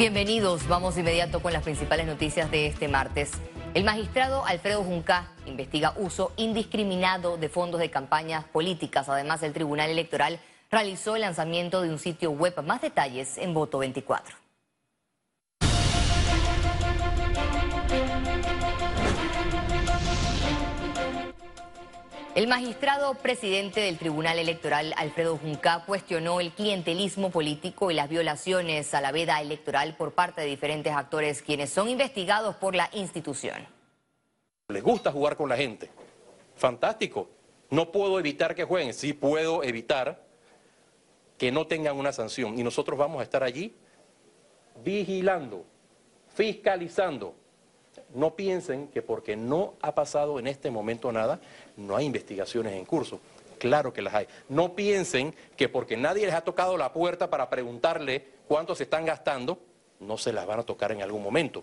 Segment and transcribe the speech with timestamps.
[0.00, 3.32] Bienvenidos, vamos inmediato con las principales noticias de este martes.
[3.74, 9.10] El magistrado Alfredo Junca investiga uso indiscriminado de fondos de campañas políticas.
[9.10, 10.40] Además, el Tribunal Electoral
[10.70, 12.62] realizó el lanzamiento de un sitio web.
[12.62, 14.39] Más detalles en Voto 24.
[22.40, 28.94] El magistrado presidente del Tribunal Electoral, Alfredo Junca, cuestionó el clientelismo político y las violaciones
[28.94, 33.66] a la veda electoral por parte de diferentes actores quienes son investigados por la institución.
[34.68, 35.90] Les gusta jugar con la gente.
[36.56, 37.28] Fantástico.
[37.68, 40.24] No puedo evitar que jueguen, sí puedo evitar
[41.36, 42.58] que no tengan una sanción.
[42.58, 43.76] Y nosotros vamos a estar allí
[44.82, 45.66] vigilando,
[46.34, 47.34] fiscalizando,
[48.14, 51.40] no piensen que porque no ha pasado en este momento nada,
[51.76, 53.20] no hay investigaciones en curso.
[53.58, 54.26] Claro que las hay.
[54.48, 59.04] No piensen que porque nadie les ha tocado la puerta para preguntarle cuánto se están
[59.04, 59.58] gastando,
[60.00, 61.62] no se las van a tocar en algún momento.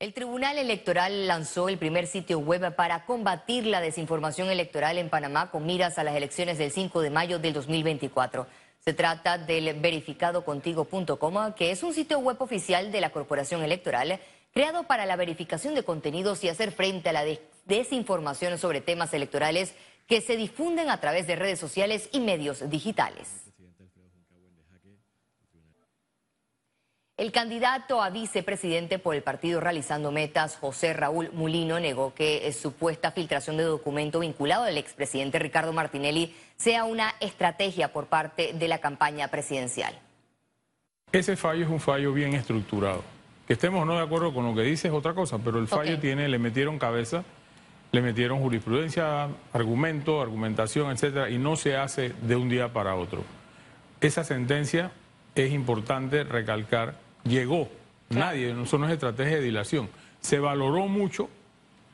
[0.00, 5.50] El Tribunal Electoral lanzó el primer sitio web para combatir la desinformación electoral en Panamá
[5.50, 8.46] con miras a las elecciones del 5 de mayo del 2024.
[8.86, 14.20] Se trata del verificadocontigo.com, que es un sitio web oficial de la Corporación Electoral
[14.52, 17.24] creado para la verificación de contenidos y hacer frente a la
[17.64, 19.74] desinformación sobre temas electorales
[20.06, 23.43] que se difunden a través de redes sociales y medios digitales.
[27.16, 33.12] El candidato a vicepresidente por el partido Realizando Metas, José Raúl Mulino, negó que supuesta
[33.12, 38.78] filtración de documento vinculado al expresidente Ricardo Martinelli sea una estrategia por parte de la
[38.78, 39.96] campaña presidencial.
[41.12, 43.04] Ese fallo es un fallo bien estructurado.
[43.46, 45.68] Que estemos o no de acuerdo con lo que dice es otra cosa, pero el
[45.68, 47.22] fallo tiene, le metieron cabeza,
[47.92, 53.22] le metieron jurisprudencia, argumento, argumentación, etcétera, y no se hace de un día para otro.
[54.00, 54.90] Esa sentencia
[55.36, 57.68] es importante recalcar llegó.
[58.10, 59.88] Nadie, eso no es estrategia de dilación.
[60.20, 61.28] Se valoró mucho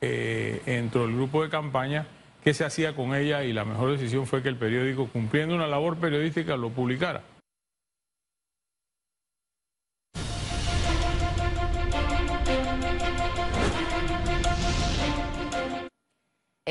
[0.01, 2.07] eh, dentro del grupo de campaña
[2.43, 5.67] qué se hacía con ella y la mejor decisión fue que el periódico, cumpliendo una
[5.67, 7.21] labor periodística, lo publicara.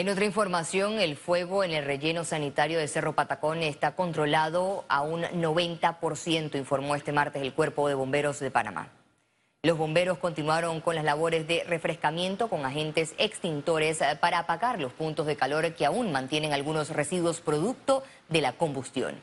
[0.01, 5.03] En otra información, el fuego en el relleno sanitario de Cerro Patacón está controlado a
[5.03, 8.89] un 90%, informó este martes el Cuerpo de Bomberos de Panamá.
[9.63, 15.27] Los bomberos continuaron con las labores de refrescamiento con agentes extintores para apagar los puntos
[15.27, 19.17] de calor que aún mantienen algunos residuos producto de la combustión.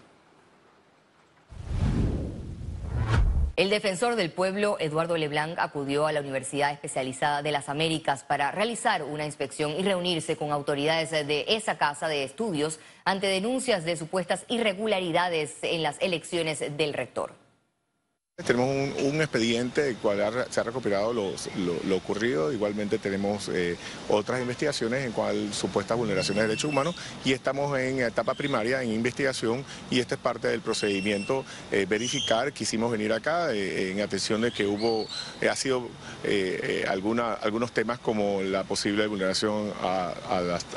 [3.57, 8.51] El defensor del pueblo, Eduardo Leblanc, acudió a la Universidad Especializada de las Américas para
[8.51, 13.97] realizar una inspección y reunirse con autoridades de esa casa de estudios ante denuncias de
[13.97, 17.46] supuestas irregularidades en las elecciones del rector.
[18.45, 23.75] Tenemos un, expediente el cual se ha recuperado lo, ocurrido, igualmente tenemos eh,
[24.09, 26.93] otras investigaciones en cual supuestas vulneraciones de derechos humanos
[27.25, 32.53] y estamos en etapa primaria en investigación y esta es parte del procedimiento eh, verificar,
[32.53, 35.07] quisimos venir acá eh, en atención de que hubo,
[35.49, 35.89] ha sido
[36.87, 40.13] alguna, algunos temas como la posible vulneración a,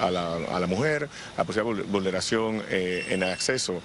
[0.00, 3.82] la, a la mujer, la posible vulneración en acceso.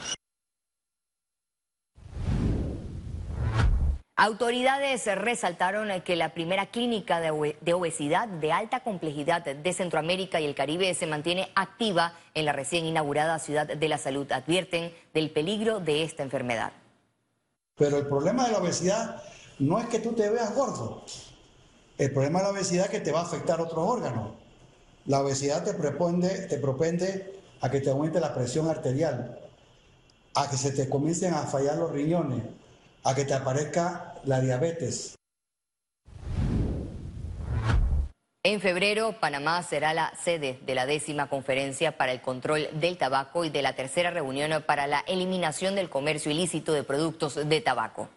[4.17, 10.55] Autoridades resaltaron que la primera clínica de obesidad de alta complejidad de Centroamérica y el
[10.55, 14.31] Caribe se mantiene activa en la recién inaugurada Ciudad de la Salud.
[14.31, 16.71] Advierten del peligro de esta enfermedad.
[17.75, 19.21] Pero el problema de la obesidad
[19.59, 21.03] no es que tú te veas gordo.
[21.97, 24.31] El problema de la obesidad es que te va a afectar otros órganos.
[25.07, 29.41] La obesidad te propende, te propende a que te aumente la presión arterial,
[30.35, 32.43] a que se te comiencen a fallar los riñones,
[33.05, 35.15] a que te aparezca la diabetes.
[38.43, 43.45] En febrero, Panamá será la sede de la décima conferencia para el control del tabaco
[43.45, 48.09] y de la tercera reunión para la eliminación del comercio ilícito de productos de tabaco.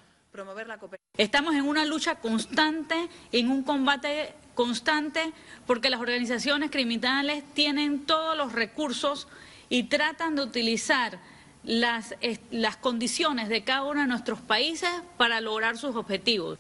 [1.19, 2.95] Estamos en una lucha constante,
[3.33, 5.33] en un combate constante,
[5.67, 9.27] porque las organizaciones criminales tienen todos los recursos
[9.71, 11.19] y tratan de utilizar
[11.65, 12.15] las,
[12.51, 16.59] las condiciones de cada uno de nuestros países para lograr sus objetivos.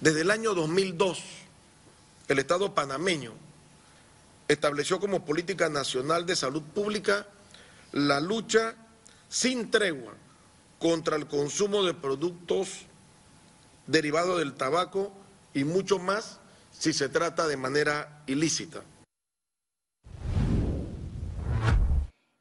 [0.00, 1.22] Desde el año 2002,
[2.28, 3.34] el Estado panameño
[4.48, 7.26] estableció como política nacional de salud pública
[7.92, 8.76] la lucha
[9.28, 10.14] sin tregua
[10.78, 12.86] contra el consumo de productos
[13.86, 15.12] derivados del tabaco
[15.52, 16.40] y mucho más
[16.78, 18.82] si se trata de manera ilícita.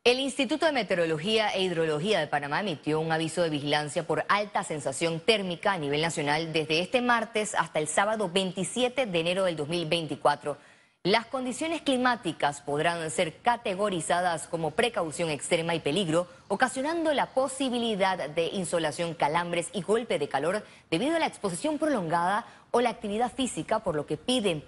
[0.03, 4.63] El Instituto de Meteorología e Hidrología de Panamá emitió un aviso de vigilancia por alta
[4.63, 9.55] sensación térmica a nivel nacional desde este martes hasta el sábado 27 de enero del
[9.55, 10.57] 2024.
[11.05, 18.47] Las condiciones climáticas podrán ser categorizadas como precaución extrema y peligro, ocasionando la posibilidad de
[18.47, 23.83] insolación, calambres y golpe de calor debido a la exposición prolongada o la actividad física,
[23.83, 24.63] por lo que piden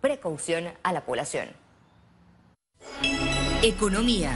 [0.00, 1.48] precaución a la población.
[3.60, 4.30] Economía.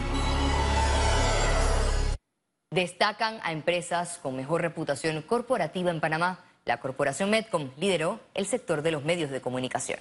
[2.72, 6.40] Destacan a empresas con mejor reputación corporativa en Panamá.
[6.64, 10.00] La corporación Medcom lideró el sector de los medios de comunicación.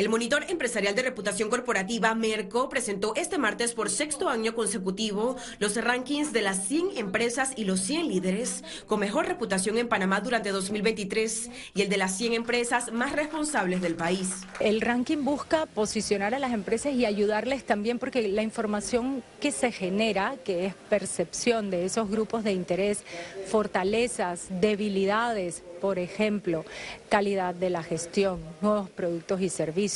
[0.00, 5.76] El monitor empresarial de reputación corporativa, Merco, presentó este martes por sexto año consecutivo los
[5.76, 10.52] rankings de las 100 empresas y los 100 líderes con mejor reputación en Panamá durante
[10.52, 14.30] 2023 y el de las 100 empresas más responsables del país.
[14.58, 19.70] El ranking busca posicionar a las empresas y ayudarles también porque la información que se
[19.70, 23.04] genera, que es percepción de esos grupos de interés,
[23.48, 26.64] fortalezas, debilidades, por ejemplo,
[27.08, 29.89] calidad de la gestión, nuevos productos y servicios,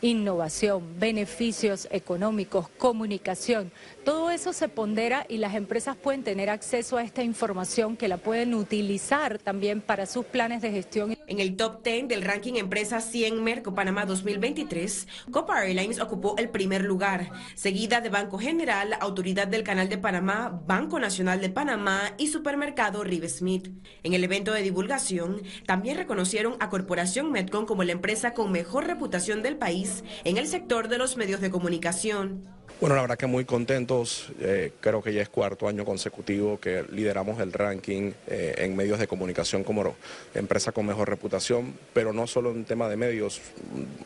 [0.00, 3.72] innovación, beneficios económicos, comunicación.
[4.04, 8.16] Todo eso se pondera y las empresas pueden tener acceso a esta información que la
[8.16, 11.16] pueden utilizar también para sus planes de gestión.
[11.26, 16.50] En el top 10 del ranking Empresas 100 Merco Panamá 2023, Copa Airlines ocupó el
[16.50, 22.12] primer lugar, seguida de Banco General, Autoridad del Canal de Panamá, Banco Nacional de Panamá
[22.18, 23.70] y Supermercado Rive Smith.
[24.02, 28.86] En el evento de divulgación, también reconocieron a Corporación Medcon como la empresa con mejor
[28.86, 32.44] reputación del país en el sector de los medios de comunicación.
[32.80, 34.32] Bueno, la verdad que muy contentos.
[34.40, 38.98] Eh, creo que ya es cuarto año consecutivo que lideramos el ranking eh, en medios
[38.98, 39.94] de comunicación como
[40.34, 43.40] empresa con mejor reputación, pero no solo en tema de medios.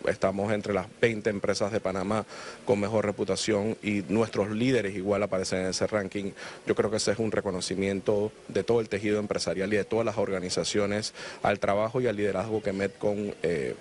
[0.06, 2.26] Estamos entre las 20 empresas de Panamá
[2.66, 6.32] con mejor reputación y nuestros líderes igual aparecen en ese ranking.
[6.66, 10.04] Yo creo que ese es un reconocimiento de todo el tejido empresarial y de todas
[10.04, 13.74] las organizaciones al trabajo y al liderazgo que Metcon eh,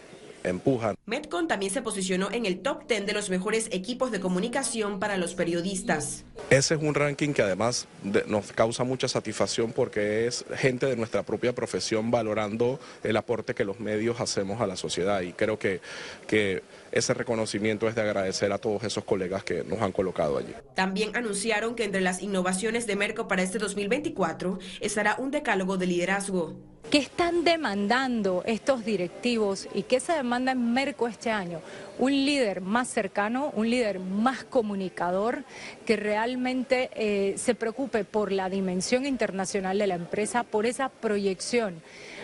[0.49, 0.95] empujan.
[1.05, 5.17] Metcon también se posicionó en el top 10 de los mejores equipos de comunicación para
[5.17, 6.25] los periodistas.
[6.49, 7.87] Ese es un ranking que además
[8.27, 13.65] nos causa mucha satisfacción porque es gente de nuestra propia profesión valorando el aporte que
[13.65, 15.81] los medios hacemos a la sociedad y creo que,
[16.27, 20.53] que ese reconocimiento es de agradecer a todos esos colegas que nos han colocado allí.
[20.75, 25.87] También anunciaron que entre las innovaciones de Merco para este 2024 estará un decálogo de
[25.87, 26.55] liderazgo.
[26.91, 31.59] ¿Qué están demandando estos directivos y qué se demanda en Merco este año?
[31.99, 35.43] Un líder más cercano, un líder más comunicador,
[35.85, 41.81] que realmente eh, se preocupe por la dimensión internacional de la empresa, por esa proyección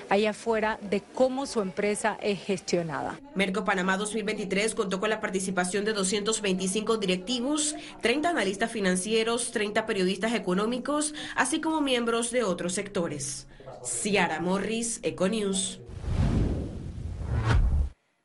[0.10, 3.20] allá afuera de cómo su empresa es gestionada.
[3.36, 10.34] Merco Panamá 2023 contó con la participación de 225 directivos, 30 analistas financieros, 30 periodistas
[10.34, 13.48] económicos, así como miembros de otros sectores.
[13.84, 15.80] Ciara Morris, Econews.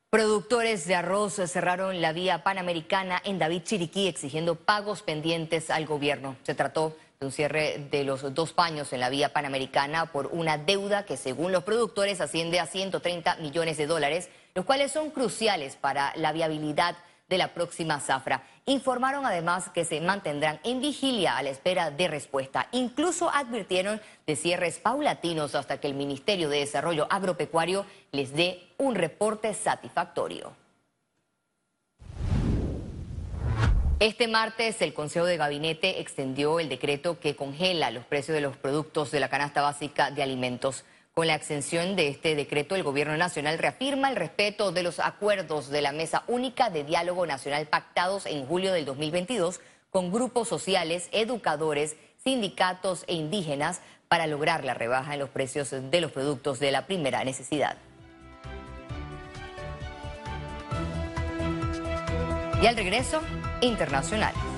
[0.09, 6.37] Productores de arroz cerraron la vía panamericana en David Chiriquí exigiendo pagos pendientes al gobierno.
[6.43, 10.57] Se trató de un cierre de los dos paños en la vía panamericana por una
[10.57, 15.75] deuda que según los productores asciende a 130 millones de dólares, los cuales son cruciales
[15.75, 16.95] para la viabilidad
[17.29, 18.43] de la próxima zafra.
[18.65, 22.67] Informaron además que se mantendrán en vigilia a la espera de respuesta.
[22.71, 28.95] Incluso advirtieron de cierres paulatinos hasta que el Ministerio de Desarrollo Agropecuario les dé un
[28.95, 30.53] reporte satisfactorio.
[33.99, 38.55] Este martes el Consejo de Gabinete extendió el decreto que congela los precios de los
[38.55, 40.85] productos de la canasta básica de alimentos.
[41.13, 45.69] Con la exención de este decreto, el Gobierno Nacional reafirma el respeto de los acuerdos
[45.69, 51.09] de la Mesa Única de Diálogo Nacional pactados en julio del 2022 con grupos sociales,
[51.11, 56.71] educadores, sindicatos e indígenas para lograr la rebaja en los precios de los productos de
[56.71, 57.77] la primera necesidad.
[62.61, 63.21] Y al regreso,
[63.61, 64.48] internacionales.